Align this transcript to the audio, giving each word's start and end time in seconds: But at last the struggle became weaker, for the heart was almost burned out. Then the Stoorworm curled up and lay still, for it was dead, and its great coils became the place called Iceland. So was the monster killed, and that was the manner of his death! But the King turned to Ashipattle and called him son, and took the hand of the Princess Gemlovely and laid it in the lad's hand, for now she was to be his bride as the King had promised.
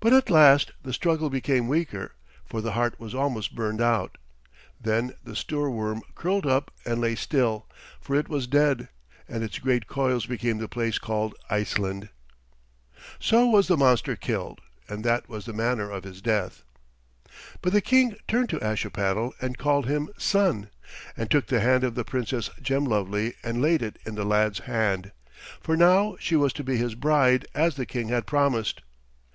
But 0.00 0.12
at 0.12 0.30
last 0.30 0.70
the 0.84 0.92
struggle 0.92 1.28
became 1.28 1.66
weaker, 1.66 2.14
for 2.44 2.60
the 2.60 2.70
heart 2.70 3.00
was 3.00 3.16
almost 3.16 3.56
burned 3.56 3.80
out. 3.80 4.16
Then 4.80 5.12
the 5.24 5.34
Stoorworm 5.34 6.02
curled 6.14 6.46
up 6.46 6.70
and 6.84 7.00
lay 7.00 7.16
still, 7.16 7.66
for 8.00 8.14
it 8.14 8.28
was 8.28 8.46
dead, 8.46 8.90
and 9.28 9.42
its 9.42 9.58
great 9.58 9.88
coils 9.88 10.24
became 10.26 10.58
the 10.58 10.68
place 10.68 10.98
called 11.00 11.34
Iceland. 11.50 12.10
So 13.18 13.46
was 13.46 13.66
the 13.66 13.76
monster 13.76 14.14
killed, 14.14 14.60
and 14.88 15.02
that 15.02 15.28
was 15.28 15.46
the 15.46 15.52
manner 15.52 15.90
of 15.90 16.04
his 16.04 16.22
death! 16.22 16.62
But 17.60 17.72
the 17.72 17.80
King 17.80 18.14
turned 18.28 18.50
to 18.50 18.62
Ashipattle 18.64 19.34
and 19.40 19.58
called 19.58 19.86
him 19.86 20.10
son, 20.16 20.70
and 21.16 21.28
took 21.28 21.46
the 21.46 21.58
hand 21.58 21.82
of 21.82 21.96
the 21.96 22.04
Princess 22.04 22.50
Gemlovely 22.62 23.34
and 23.42 23.60
laid 23.60 23.82
it 23.82 23.98
in 24.06 24.14
the 24.14 24.24
lad's 24.24 24.60
hand, 24.60 25.10
for 25.60 25.76
now 25.76 26.16
she 26.20 26.36
was 26.36 26.52
to 26.52 26.62
be 26.62 26.76
his 26.76 26.94
bride 26.94 27.48
as 27.52 27.74
the 27.74 27.84
King 27.84 28.10
had 28.10 28.26
promised. 28.28 28.82